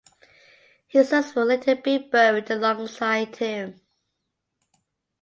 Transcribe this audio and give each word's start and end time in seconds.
His 0.87 1.09
sons 1.09 1.35
would 1.35 1.45
later 1.45 1.75
be 1.75 1.99
buried 1.99 2.49
alongside 2.49 3.35
him. 3.35 3.79